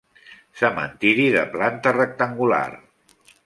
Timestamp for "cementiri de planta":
0.61-1.95